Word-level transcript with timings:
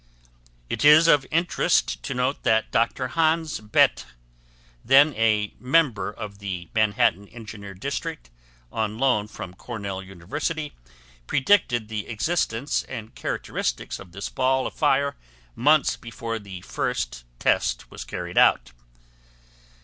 It 0.67 0.83
is 0.83 1.07
of 1.07 1.27
interest 1.29 2.01
to 2.01 2.15
note 2.15 2.41
that 2.41 2.71
Dr. 2.71 3.09
Hans 3.09 3.59
Bethe, 3.59 4.03
then 4.83 5.13
a 5.13 5.53
member 5.59 6.09
of 6.11 6.39
the 6.39 6.69
Manhattan 6.73 7.27
Engineer 7.27 7.75
District 7.75 8.31
on 8.71 8.97
loan 8.97 9.27
from 9.27 9.53
Cornell 9.53 10.01
University, 10.01 10.73
predicted 11.27 11.87
the 11.87 12.07
existence 12.07 12.81
and 12.89 13.13
characteristics 13.13 13.99
of 13.99 14.11
this 14.11 14.27
ball 14.27 14.65
of 14.65 14.73
fire 14.73 15.17
months 15.53 15.95
before 15.97 16.39
the 16.39 16.61
first 16.61 17.23
test 17.37 17.91
was 17.91 18.03
carried 18.03 18.39
out. 18.39 18.71